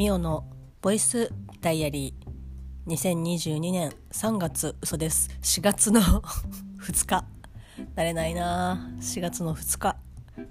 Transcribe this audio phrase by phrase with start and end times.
[0.00, 0.46] ミオの
[0.80, 2.90] ボイスダイアリー。
[2.90, 5.28] 2022年3月嘘です。
[5.42, 6.00] 4月の
[6.80, 7.26] 2日。
[7.94, 8.90] 慣れないな。
[8.98, 9.98] 4月の2日。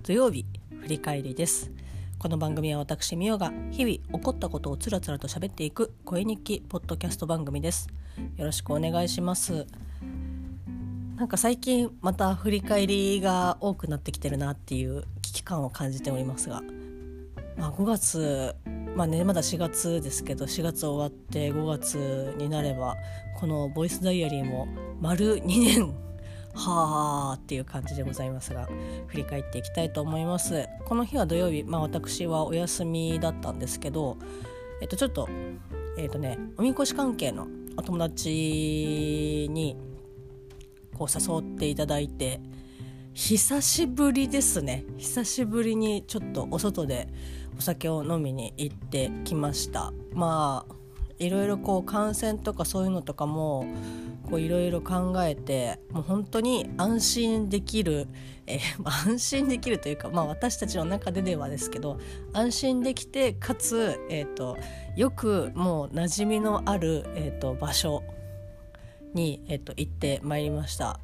[0.04, 0.46] 土曜日
[0.82, 1.71] 振り返りです。
[2.20, 7.88] この番組は私ミオが日々起こったことをつらつらと喋っていく声日記ポッドキャスト番組です。
[8.38, 9.66] よろしくお願いします。
[11.15, 16.61] なんか最近また振り返りが多くなってきてるなっていう危機感を感じておりますが、
[17.57, 18.56] まあ、5月
[18.96, 22.96] まあねまだ4月ですけど4月終わって5月になれば
[23.39, 24.68] このボイスダイアリーも
[25.00, 25.96] 丸2年
[26.54, 28.68] はあっていう感じでございますが
[29.07, 30.68] 振り返っていきたいと思います。
[30.86, 34.17] この日は土曜日、まあ、私はお休みだったんですけど
[34.81, 35.30] えっとちょっと
[35.98, 39.78] えっとねおみこし関係のお友達に
[40.98, 42.42] こう誘っていただいて
[43.14, 44.86] 久しぶりですね。
[44.98, 47.08] 久しぶりにちょっとお外で
[47.60, 50.76] お酒を飲みに行ってきましたまあ
[51.20, 53.66] いろいろこう感染とかそういうのとかも
[54.30, 58.08] こういろいろ考えてもう本当に安心できる、
[58.48, 62.00] えー、安心できるというか、まあ、私たちの中でではですけど
[62.32, 64.58] 安心できてかつ、えーと、
[64.96, 68.04] よくもう馴染みのある、えーと、場所
[69.14, 71.00] に、えーと行ってまいりました。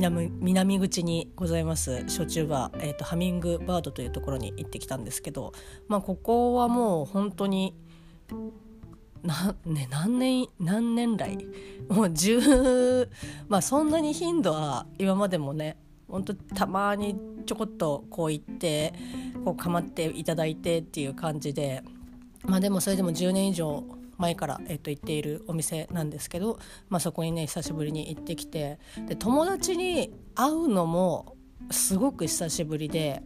[0.00, 5.52] 南南口にございます焼酎バー、えーと、ハミングバードというところに行ってきたんですけど、
[5.88, 7.74] まあ、ここはもう本当に
[9.22, 11.38] な、ね、何年何年来
[11.88, 13.08] もう10
[13.48, 18.92] まあそんなに頻度は今までもね本当たまにちょこっとこう行って
[19.44, 21.82] こう構っていただいてっていう感じで
[22.44, 23.82] まあでもそれでも10年以上
[24.18, 31.36] 前から、えっと、行っているお店なんですけど、まあ、そこにね久しぶりに行ってきてで友達に会うのも
[31.70, 33.22] すごく久しぶりで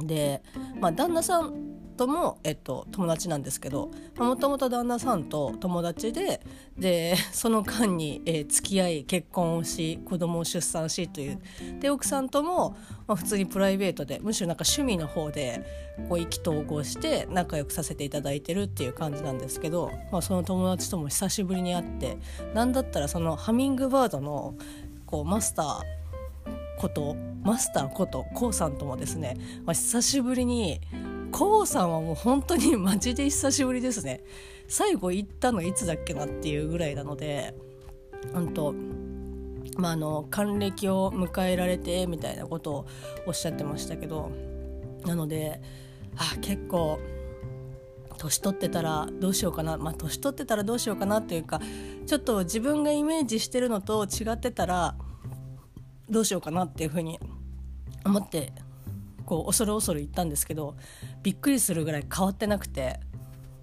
[0.00, 0.42] で、
[0.80, 6.40] まあ、旦那さんとも、えっと、友達なんですけどもともと旦那さんと友達で
[6.78, 11.38] でその間に、えー、付き合い結婚をし子供を出産しという。
[11.80, 12.76] で奥さんとも、
[13.06, 15.64] まあ、普通にプライベートでむしろなんか趣味の方で
[16.08, 22.16] こう意気投合して仲良くさせていただいてるっていう感じなんですけど、まあ、その友達とも久しぶりに会って
[22.54, 24.54] なんだったらそのハミングバードの
[25.04, 25.98] こうマスター
[26.78, 30.80] ことマスターことコウさんともですね、まあ、久しぶりに
[31.30, 34.22] コウさんはもう本当にマジで久しぶりですね。
[34.68, 37.54] 最後行ったのいつだっけなっていうぐらいなので
[38.32, 38.74] 本当
[39.78, 42.86] まあの還暦を迎えられてみたいなことを
[43.26, 44.30] おっしゃってましたけど
[45.06, 45.62] なので
[46.16, 46.98] あ結構
[48.18, 49.78] 年取ってたらどうしようかな。
[49.78, 51.60] まあ年取ってたらどうしようかなっていうか
[52.06, 54.96] ちょっと自分がイメージしてるのと違ってたら
[56.10, 57.18] どうしようかなっていうふうに
[58.04, 58.52] 思って
[59.28, 60.74] こう恐る恐る行ったんですけど
[61.22, 62.98] びっくりするぐらい変わってなくて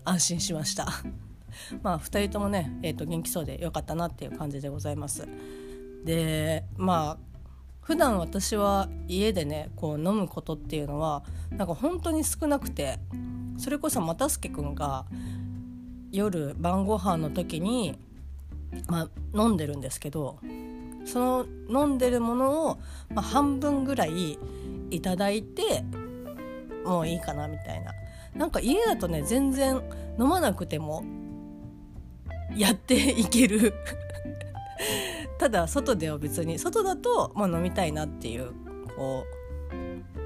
[0.04, 0.88] 安心しました。
[1.82, 5.28] まあ2人ともね、えー、と元気そうでよかったなっていう感じでございます。
[6.04, 7.18] でまあ
[7.82, 13.00] 普段私は家でねこう飲むことっていうのはなんか本当に少なくて
[13.58, 15.08] それこそ又助君が
[16.12, 17.98] 夜晩ご飯の時に、
[18.88, 20.38] まあ、飲んでるんですけど
[21.06, 24.38] その飲んでるものを、まあ、半分ぐらい
[24.96, 25.84] いただいて
[26.86, 27.92] もういいかなみたいな。
[28.36, 29.82] なんか家だとね全然
[30.20, 31.04] 飲まなくても
[32.56, 33.74] やっていける。
[35.40, 38.52] ただ外では別に外だと、まあ、飲みたいなっていう
[38.96, 39.26] こ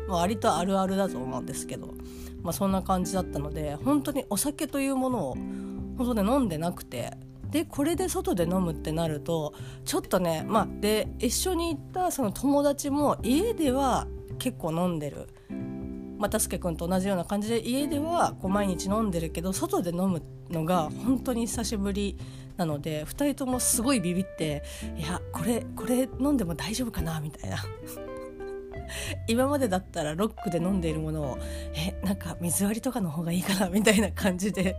[0.08, 1.94] う、ま、割とあるあるだと思うんですけど、
[2.42, 5.36] まあ、そんな感じだったので本当にお酒というものを
[5.98, 7.12] 本当に飲んでなくて
[7.50, 9.54] でこれで外で飲むってなると
[9.84, 14.08] ちょっとねまあで一緒に行ったその友達も家では
[14.40, 15.28] 結構飲んでる。
[16.20, 22.18] 又助君と同じような感じで家ではこう毎日飲んでるけど外で飲むのが本当に久しぶり
[22.58, 24.64] なので2人ともすごいビビって
[24.98, 27.22] いやこれこれ飲んでも大丈夫かな？
[27.22, 27.58] みたいな。
[29.28, 31.38] 今までだったらロックで飲んでいるものを
[31.74, 33.70] えなんか水割りとかの方がいいかな？
[33.70, 34.76] みたいな感じで。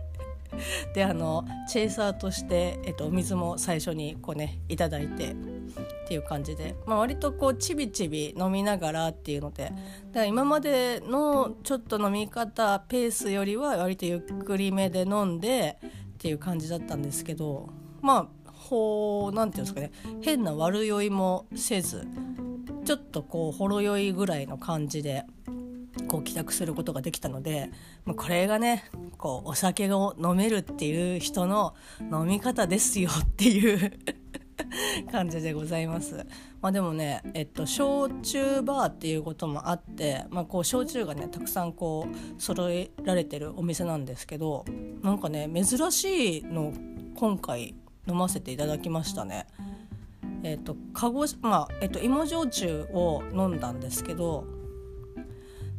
[0.93, 5.35] であのチェイサーとして、えっと、お水も最初にこうねいいて。
[5.71, 9.65] っていう感じで、まあ、割とこうちびちび飲みながらっていうので。
[9.65, 9.75] だか
[10.13, 17.69] ら今までのちょっと飲み方ペースよりは割とゆっくりめで飲んでっていう感じだったんですけど。
[18.01, 20.19] まあほう何て言うんですかね。
[20.21, 22.07] 変な悪酔いもせず
[22.85, 25.25] ちょっとこうほろ酔いぐらいの感じで
[26.07, 27.69] こう帰宅することができたので
[28.15, 28.85] これがね
[29.17, 33.99] こうお酒を飲めるっていう人の飲み方ですよっていう
[35.11, 36.25] 感じでございます。
[36.61, 44.65] まあ、でもね、えっと、焼酎バーっていうこともあって、まあ、こう焼酎がねたくさんこう揃えられてるお店なんですけど
[45.01, 46.73] なんかね珍しいの
[47.15, 47.75] 今回
[48.07, 49.47] 飲ませていただきましたね。
[50.43, 54.45] えっと鹿児まあえっと、芋焼酎を飲んだんですけど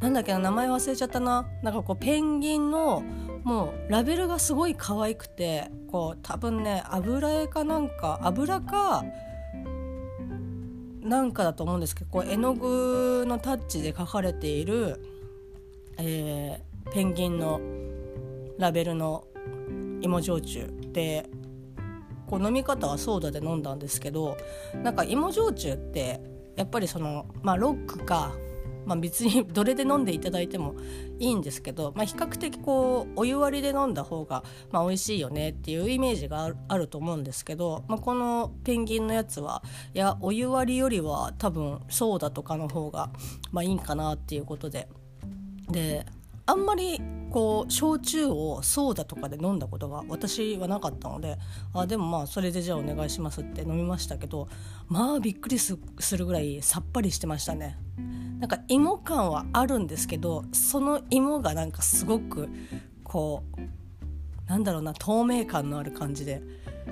[0.00, 3.02] なんだっけな名前忘れちゃったななんかこうペンギンの
[3.44, 9.04] もうラベルがすごい可愛くてこう多分ね油絵かなんか油か
[11.00, 15.04] なんかだと思うんですけどこう絵の具のタッチで描かれている、
[15.98, 17.60] えー、ペンギンの
[18.58, 19.24] ラベルの
[20.00, 21.28] 芋焼酎で
[22.26, 24.36] こう飲み方はソーダで飲んだんですけど
[24.82, 26.20] なんか芋焼酎って
[26.56, 28.32] やっぱりそのまあロックか
[28.84, 30.74] まあ、別に どれで飲んでいただいても
[31.18, 39.62] いいんですけど、まあ、比較的こうお湯割りで飲んだ方が、まあ、美味しいよねっていうイメージがあると思うんですけど、まあ、このペンギンのやつは
[39.94, 43.10] いやお湯割りよりは多分ソーダとかの方が、
[43.50, 44.88] まあ、いいんかなっていうことで。
[45.70, 46.04] で
[46.46, 47.00] あんまり
[47.30, 51.38] こう焼酎をソーダとかで飲んだことが私はなかったので
[51.72, 54.48] あでもまあそれでじゃあお願いしますって飲みましたけど
[54.88, 55.78] まあびっくりす
[56.16, 57.78] るぐらいさっぱりしてましたね。
[58.38, 62.48] なんか芋感はあるんですけどその芋がなんかすごく
[63.04, 66.42] こうなんだろうな透明感のある感じで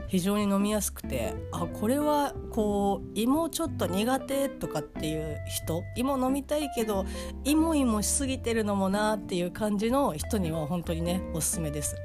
[0.09, 7.05] 非常に飲みやすくてあこれはこう芋ちょっと苦手とかっていう人芋飲みたいけど
[7.45, 11.97] 芋芋しすぎてるのもなっていう感じの人には本当にねおすすめです。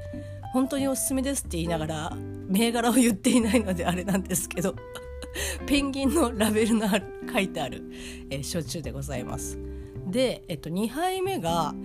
[0.54, 2.18] 本当におすすめですって言いながら
[2.48, 4.74] 銘柄を言っていないのであれなんですけど
[5.68, 7.84] ペンギンのラベルのある書いてある、
[8.30, 9.60] えー、焼酎でございます。
[10.08, 11.76] で、えっと、2杯目が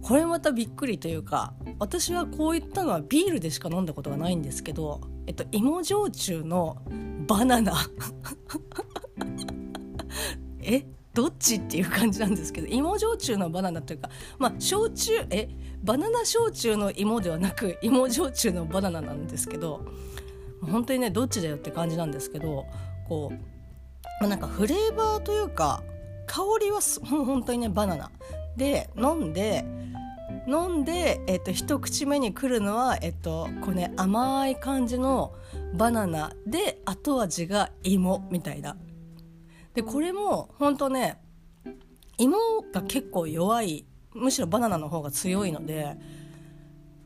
[0.00, 6.78] これまたびっくりというか私はこういったのはビールでしか飲んだことがないんですけど、えっと、芋焼酎の
[7.26, 7.74] バナナ。
[10.62, 14.08] えどっちっていう感じなんですけど芋焼酎のバナナというか
[14.38, 15.50] まあ焼酎え
[15.82, 19.84] バナナ焼酎の芋ではなく芋焼酎のバナナなんですけど
[20.62, 22.64] 本当にねどっちだよって感じなんですけど
[23.08, 23.34] こう、
[24.20, 25.82] まあ、なんかフレーバーというか
[26.26, 28.10] 香りは本当にねバナナ。
[28.56, 29.64] で飲んで
[30.48, 35.34] 飲んで、えっと、一口目に来るのは、えっと、こうね甘い感じの
[35.74, 38.76] バナナで後味が芋みたいな。
[39.74, 41.20] でこれも本当ね
[42.16, 42.38] 芋
[42.72, 43.84] が結構弱い
[44.14, 45.96] むしろバナナの方が強いので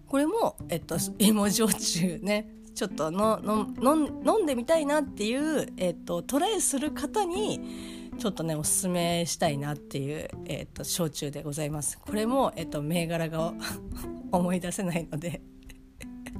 [0.07, 3.97] これも、えっと、芋焼酎ねちょっとのの
[4.37, 13.53] 飲んでみたいなっていう、えっと、トライする方にちょっとねおすすめしたいなっていう、えっと、焼酎でございますこれも、えっと、銘柄が
[14.31, 15.43] 思い出せないので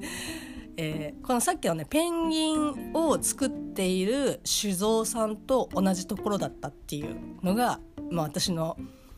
[0.77, 7.81] えー、このさっきのねペンギンを作っている酒造さんと同じところだったっていうのが、
[8.13, 8.77] まあ、私の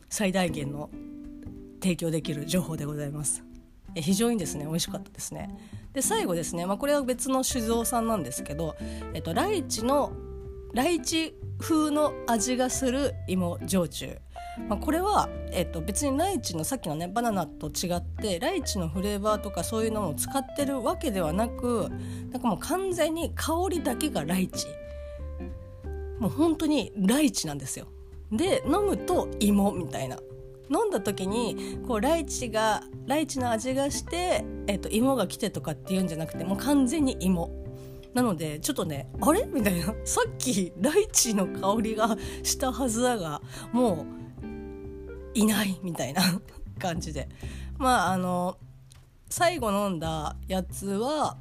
[0.09, 0.89] 最大限の
[1.83, 3.45] 提供できる情報でございます。
[3.95, 5.55] え非常にですね美味しかったですね。
[5.93, 8.75] で最後ですね、まあ、これは別の酒造さんなんですけど、
[9.13, 10.13] えっと、ライチの
[10.75, 14.19] ライチ風の味がする芋焼酎、
[14.69, 21.89] まあ、これは、えっと、別にライチのさっきのねバナナと違ってライチのフレーバーとかそういうのを使ってるわけではなく
[22.33, 24.67] なんかもう完全に香りだけがライチ。
[26.19, 27.87] もう本当にライチなんですよ。
[28.33, 30.19] で飲むと芋みたいな。
[30.71, 37.64] 飲んだ時にこうライチがライチの味がして、えっと、芋が来てとかっていうんじゃなくてもう完全に芋。
[38.15, 39.45] なのでちょっとねあれ？
[39.45, 39.87] みたいな。
[40.05, 43.43] さっきライチの香りがしたはずだが
[43.73, 44.07] も
[44.43, 44.49] う
[45.35, 46.23] いないみたいな
[46.79, 47.29] 感じで。
[47.77, 48.57] まああの
[49.29, 51.37] 最後飲んだやつは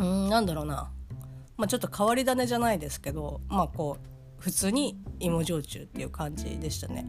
[0.00, 0.90] うんなんだろうな、
[1.58, 7.06] まあ、ちょっと変わり種じゃないですけどまあこう普通に芋焼酎っていう感じでしたね。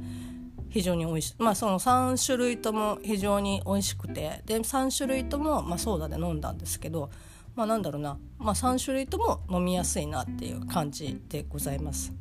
[0.70, 1.36] 非常に美味しい。
[1.38, 4.42] まあその3種類とも非常に美味しくて。
[4.46, 7.10] で3種類とも、まあ、ソーダで飲んだんですけど
[7.55, 12.13] まあなんだろうな、まあ、3種類とも飲みやすいなっていう感じでございます。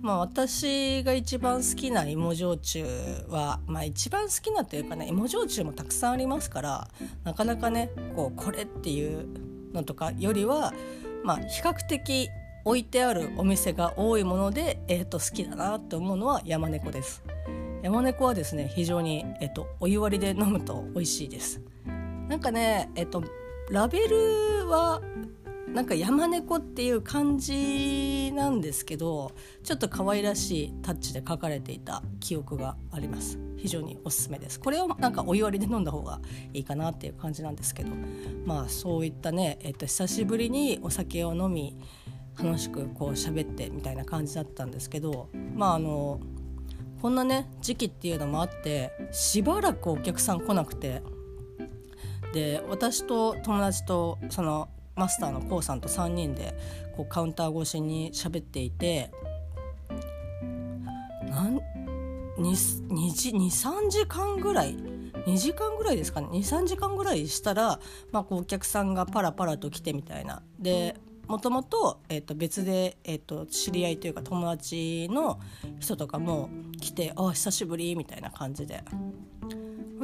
[0.00, 2.84] まあ、私が一番好きな芋焼酎
[3.28, 6.88] は、まあ、一番好きなというかね芋焼酎もたくさんありますから
[7.22, 9.28] なかなかねこうこれっていう
[9.72, 10.74] のとかよりは、
[11.22, 12.30] まあ、比較的
[12.64, 17.22] 置いてあるお店が多いもので、えー、と好きだなって思うのは山猫です。
[17.82, 21.60] 山猫はですね非常に、えっと、お湯割りで飲むと美味しいです
[22.28, 23.24] なんかねえっと
[23.70, 25.00] ラベルは
[25.68, 33.38] なんか山猫っていう感じなんですけどちょっと可愛らしいタッチで書かれていた記憶があります。
[33.56, 34.58] 非常におすすめです。
[34.58, 36.20] これをなんかお湯割りで飲んだ方が
[36.52, 37.90] いいかなっていう感じなんですけど
[38.44, 41.76] まあそういったね、えっと、久しぶりにお酒を飲み
[42.42, 46.20] 楽しくこう喋ってみたいな感じだったんですけどまああの
[47.00, 51.02] こんなね時期っていうのもあってしばらくお客さん来なくて
[52.32, 56.54] で私と友達とそのマスターの k o さんと3人で
[56.96, 59.10] こうカウンター越しに喋っていて
[62.38, 64.76] 23時間ぐらい
[65.26, 67.78] 2時間ぐらいですかね？23時間ぐらいしたら、
[68.10, 70.42] まあ、こうお客さんがパラパラと来てみたいな。
[70.58, 70.96] で
[71.28, 75.38] もともと,、えー、と別で、えー、と知り合いというか友達の
[75.78, 78.82] 人とかも来て「あ久しぶり」みたいな感じで。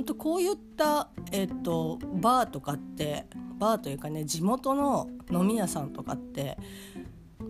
[0.08, 3.26] 当こういった、えーと、バーとかって
[3.58, 6.56] バーというかね地元の飲み屋さんとかって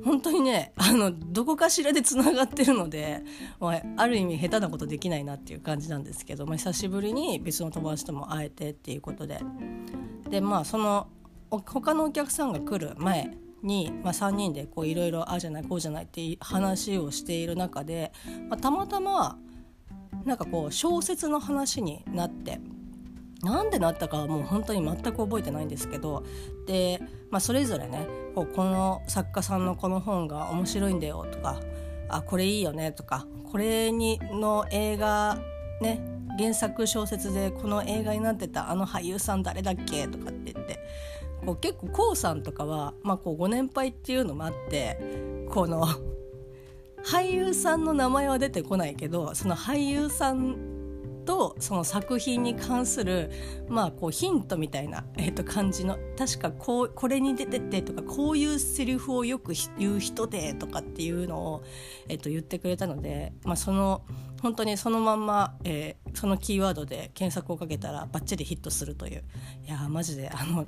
[0.05, 3.23] 本当にねあのどこかしらでつながってるので、
[3.61, 9.41] まあ、ある意味下手なことできないなっていう感じなんですけど、まあ、久しぶりに別の友達とも会えてっていうことで。
[10.31, 11.09] でまあその
[11.51, 18.13] 他のお客さんが来る前に、まあ、3人でいろいろああじゃないこうじゃないって話をしている中で、
[18.51, 19.39] まあ、たまたま
[20.25, 22.61] なんかこう小説の話になって
[23.43, 26.25] なんでなったかはもう本当に全く覚えてないんですけど
[26.67, 31.61] で、まあ、それぞれねこうこの作家さんのこの本が面白いんだよとか
[32.09, 35.39] あこれいいよねとかこれにの映画
[35.81, 36.01] ね
[36.39, 40.81] 原作小説でこの映画になってたあの俳優さん誰だっけとかって言って
[41.45, 44.99] こう結構 k o さんとかは、まあ、こうご年配っていうのもあって
[45.49, 45.87] この
[47.11, 50.57] 俳優さんの名前は出てこないけどその俳優さん
[51.25, 53.31] とその作品に関する、
[53.69, 61.63] まあ、こうヒントみたいな、えー、と感じの確かこうこれに出ててとかこういうセリフをよく言う人でとかっていうのを、
[62.09, 64.05] えー、と言ってくれたので、まあ、その
[64.43, 69.25] 本当にそのまんま、えー、そのキーワードで検索をかけたらバッチリヒットするという。
[69.67, 70.67] いやマジであの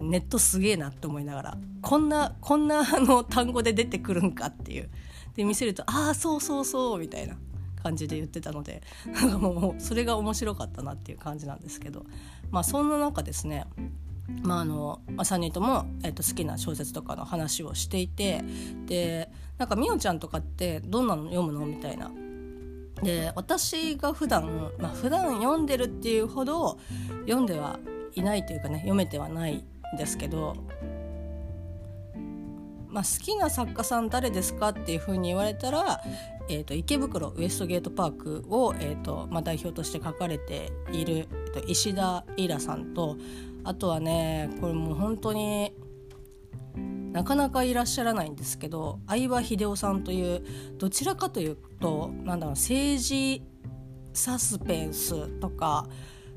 [0.00, 4.90] ネットすげえなって思いながらこんなこんなあの単語で出てくるんかっていう。
[5.36, 7.36] で見せると「ああそうそうそう」みたいな
[7.82, 12.04] 感じで言ってたのでなんかもうそれが面白かったなっていう感じなんですけど
[12.50, 13.66] まあそんな中ですね
[14.42, 18.42] まああのまあ、3人とも、えー、と好きな小説とかの話をしていて
[18.86, 22.10] でなんかみおちゃんとかってどんなの読むのみたいな。
[23.02, 26.78] で私が普段まあ普段読んでるっていうほど
[27.26, 27.78] 読んでは
[28.14, 30.56] いないというかね読めてはないんですけど
[32.96, 36.00] まあ、好きな作家さん誰ですかっていうふうに言われたら、
[36.48, 43.18] えーと、池袋ウエストゲートパークを、えーとまあ、代表として書かれている、えー、と石田イラさんと
[43.64, 45.74] あとはねこれもう本当に
[47.12, 50.42] なかなかいらっしゃらないんですけど相葉秀夫さんという
[50.78, 53.42] どちらかというとなんだろう政治
[54.14, 55.86] サスペンスとか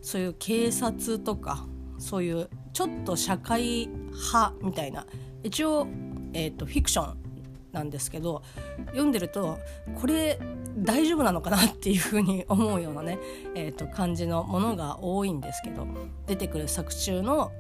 [0.01, 1.65] そういう警察とか
[1.99, 5.05] そういうちょっと社会派みたいな
[5.41, 5.87] 一応
[6.33, 7.29] えーと、フィクション
[7.71, 8.41] なんですけど
[8.87, 9.59] 読んでると
[9.99, 10.39] これ
[10.77, 13.19] 大丈夫なのかなっていうふうに 思うようなね、
[13.55, 15.87] えーと、感じのものが多いんですけど
[16.25, 17.51] 出てくる作中の、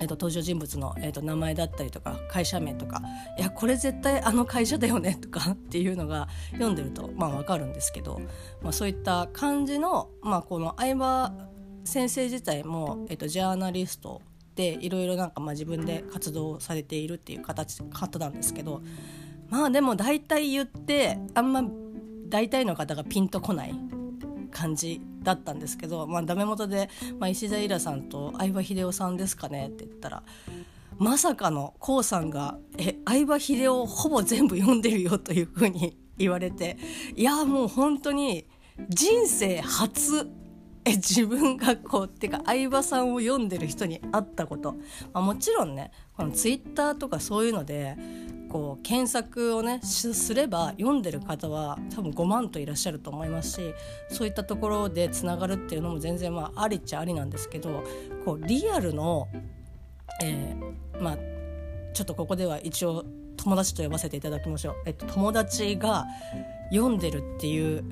[0.00, 3.02] えーと、登場人物の、えー、と名前だったりとか会社名とか
[3.38, 8.20] いやこれ絶対あの会社だよねとか っていうのが読んでるとまあ分かるんですけど、
[8.62, 11.32] まあ、そういった感じの、まあ、この相葉
[11.84, 14.20] 先生自体も、えー、とジャーナリスト
[14.60, 18.82] ていろいろなんかまあ自分で活動されているっていう形方なんですけど
[19.48, 21.64] まあでも大体言ってあんま
[22.28, 23.74] 大体の方がピンとこない
[24.50, 30.22] 感じだったんですけど、まあ、ダメ元で、まあ、石田イラさんと相葉秀夫さんですかねって言ったら
[30.98, 36.76] まさかの k o さんが「え相葉秀夫ほぼ全部読んでるよ」というふうに言われて
[37.16, 38.46] いやもう本当に
[38.90, 40.30] 人生初
[40.84, 44.72] え自分がこうっていうか相葉さんを読んでる人に会ったこと、
[45.12, 47.96] まあ、もちろんねこのツイッターとかそういうので
[48.48, 53.74] こう検索をねすれば読んでる方は多分5万といらっしゃると思いますし
[54.08, 57.84] そういったところでつながるっていうのも全然まあありっちゃありなんですけど
[58.24, 59.28] こうリアルの、
[60.22, 61.16] えー、まあ
[61.92, 63.04] ちょっとここでは一応
[63.36, 64.74] 友達と呼ばせていただきましょう。
[64.84, 66.06] えっと、友達が
[66.70, 67.84] 読んでるっていう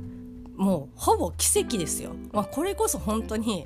[0.59, 2.11] もうほぼ奇跡ですよ。
[2.33, 3.65] まあ、これこそ本当に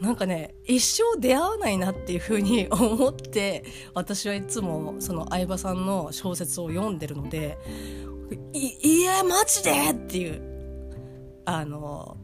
[0.00, 7.58] なんかね一生出会わないなっていうふうに 思って私はいつもその相葉さんの小説を読んでるので
[8.52, 10.40] いいやマジでっていう
[11.44, 12.16] あの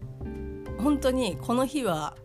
[0.79, 2.17] 本当にこの日は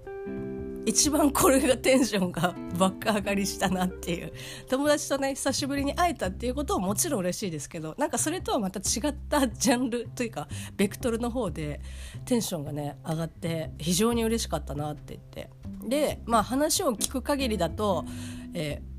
[0.85, 4.33] 一番これがテンションが爆上がりしたなっていう。
[4.67, 11.81] 友達とね久しぶりに会えたっていうことももちろん嬉しいですけどなんかそれとはまた違ったジャンルというかベクトルの方で
[12.25, 15.49] テンションがね上がって非常に嬉しかったなって言って。
[15.87, 18.05] でまあ話を聞く限りだと、
[18.53, 18.89] えー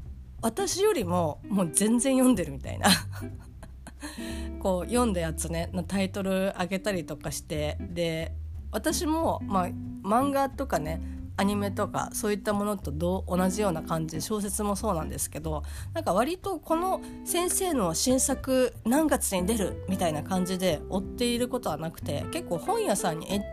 [0.43, 2.89] 私よりももう全然読んでるみたいな。
[4.61, 8.35] こう読んだやつねタイトル上げたりとかしてで
[8.71, 9.69] 私も、まあ、
[10.03, 11.01] 漫画とかね
[11.41, 12.93] アニメとかそういったものと
[13.27, 15.63] 同じような感じで小説もそうなんですけど
[15.95, 23.47] なんか割とこの先生の新作何月に出るみたいな感じで追っていることはなくて結構本屋さんに行って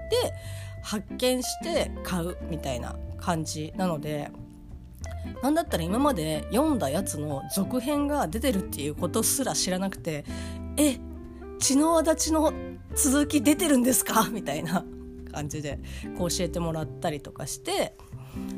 [0.83, 4.31] 発見して買うみたいな感じなので
[5.41, 10.25] なんだったら今まで読んだやつの続編が出てるっていうことすら知らなくて
[10.75, 10.97] え
[11.59, 12.51] 血の足立ちの
[12.95, 14.27] 続き出てるんですか？
[14.29, 14.83] みたいな。
[15.37, 15.79] 感じで
[16.17, 17.93] こう教えてもらったりとかして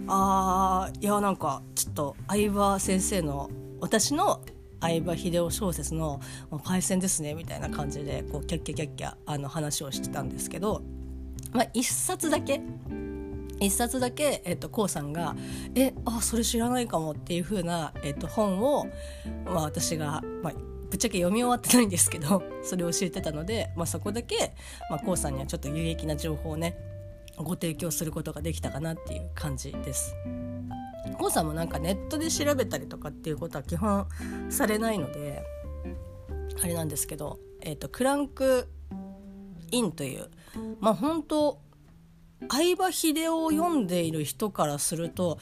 [0.07, 3.49] あーいやなんかちょっと相葉先生の
[3.81, 4.41] 私の
[4.79, 6.21] 相葉秀夫小説の
[6.63, 10.81] 「パイセンですね」みたいな感じでこうキャッキャキャッキャあの話をしてたんですけど、
[11.51, 12.61] まあ、一冊だけ
[13.59, 15.35] 一冊だけ、えっと、こうさんが
[15.75, 18.87] 「えあそれ知らないかも」っていう風な、えっと、本を、
[19.45, 20.53] まあ、私が、まあ、
[20.89, 24.53] ぶっちゃけ読み終わってないんですけど それを教えてたので、まあ、そこだけ、
[24.89, 26.77] まあ、こうさんにはちょっと有益な情報をね
[27.37, 30.13] ご提供することができたかなっていう感じです。
[31.17, 34.07] こうさんもなんかネットで調べたりとかっていうことは基本
[34.49, 35.43] されないので
[36.61, 38.67] あれなんですけど、えーと、クランク
[39.71, 40.29] インという
[40.79, 41.61] まあ本当
[42.49, 45.39] 相葉秀夫を読んでいる人からすると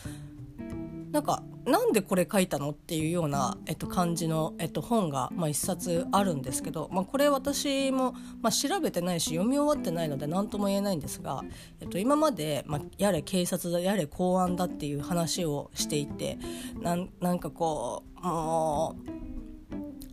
[1.11, 11.43] なんかなんでこれ書いたのっていうような、えっと、感じの、えっと、本が、まあ、一冊あるんですけど、まあ、これ私も、まあ、調べてないし読み終わってないので何とも言えないんですが、
[11.81, 16.39] えっと、今まで、まあ、やれ警察だやれ公安だっていう話をしていて
[16.79, 18.95] なんなんかこうも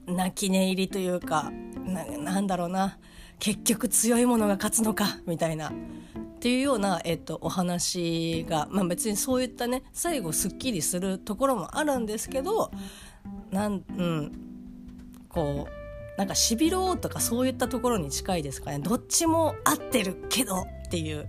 [0.09, 1.53] う泣き寝入りというか
[1.87, 2.99] ななんだろうな
[3.39, 5.73] 結局強いものが勝つのかみたいな
[6.45, 12.71] っていうような、えっと、お話が、まあ、別にそういったね最後すっきりするところもあるんですけど
[13.51, 14.33] なん、うん、
[15.31, 18.79] こうなんかしびろうとかそういったところに近いですかね。
[18.79, 21.27] どっちも合ってるけどっていう、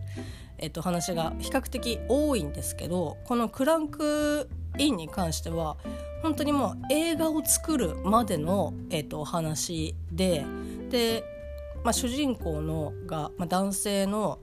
[0.58, 5.78] えっと、話が比較的多いんですけどこのクランクインに関しては
[6.24, 10.46] 本当にもう映画を作るまでの、えっと、お話で
[10.90, 11.24] で、
[11.86, 14.40] まあ、主人公のが、まあ、男性の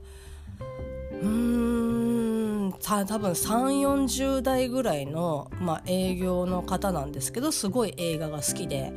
[1.23, 8.93] うん多分3 4 0代ぐらいの、まあ、営業の方なんですけどすごい映画が好きで。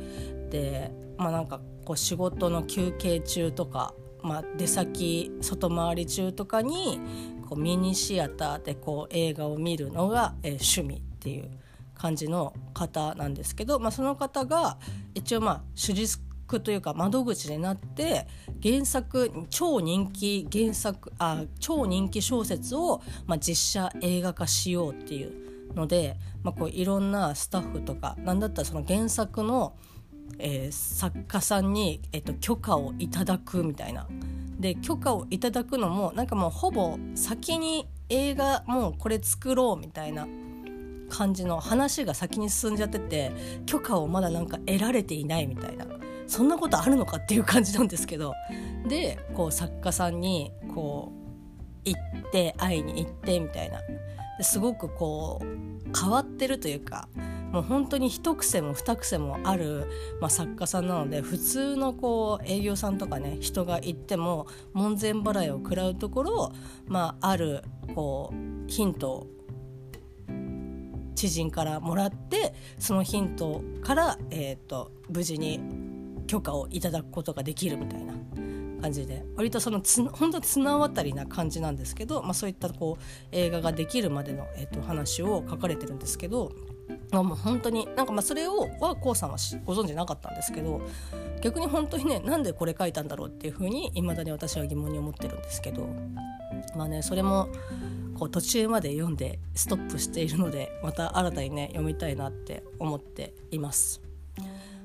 [0.49, 6.99] で、まあ、なんかこう仕事の休憩中とか、まあ、出先外回り中とかに
[7.47, 11.49] こうミニシアターでこう映画を見るのが、えー、趣味っていう
[11.95, 14.77] 感じの方なんですけど、まあ、その方が
[15.15, 18.27] 一応まあ手術クというか窓口になって
[18.63, 29.75] 原作超人気原作あ超人気小説を、まあ、実写映画化しようっていうので、まあ、こういろんなスタッフとかなんだったらその原作の、
[30.39, 34.07] えー、作家さんに、えーと、許可をいただくみたいな。
[34.59, 40.27] で許可をいただくのもなんかもうほぼ先に映画もうこれ作ろうみたいな
[41.09, 43.31] 感じの話が先に進んじゃってて
[43.65, 45.85] 許可をまだなんか得られていないみたいな
[46.27, 48.33] そんなことあるのかっていう感じなんですけど。
[48.87, 51.11] でこう作家さんにこ
[51.85, 53.79] う行って会いに行ってみたいな。
[54.41, 57.07] すごくこう変わってるというか
[57.51, 59.87] もう本当に一癖も二癖もある、
[60.19, 66.51] まあ、作家さんなので普通のこう営業さんとかね人が行っても門前払いを食らうところを、
[66.87, 67.63] まあ、ある
[67.95, 69.27] こうヒントを
[71.15, 75.86] 知人からもらってそのヒントから、えーと無事に
[76.27, 78.13] 許可をいただくことができるみたいな
[78.81, 86.51] 感じで割とそのつ本当綱渡りな感じなんですけど、まあ、そういったこう映画ができるまでの、えー、と話を書かれてるんですけど。
[87.11, 90.81] まあ、もう本当になんかまあそれをは k さんはご存知なかったんですけど
[91.41, 95.89] 逆に本当にねなんでこれ書いたんだろうっていうふうにいまだに私は疑問に思ってるんですけど
[96.75, 97.49] まあねそれも
[98.17, 104.01] こう途中まで読んでストップしているのでまた新たにね読みたいなって思っています。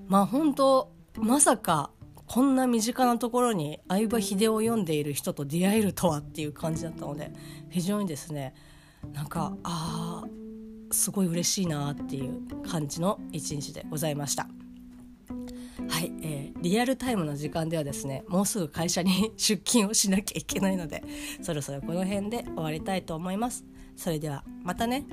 [0.09, 1.91] まあ本当まさか
[2.27, 7.31] こんな身近なところに相葉秀夫を読んでいる人と出会えるとはっていう感じだったので
[7.69, 8.55] 非常にですね
[9.13, 14.47] なんかあーすごい嬉しいなっていう感じの一日でございました。
[15.89, 21.03] はい、えー、リアルタイムの時間ではですねもうすぐ会社に出勤をしなきゃいけないので
[21.41, 23.65] そろそろこの辺で終わりたいと思います。
[23.97, 25.05] それではまたね。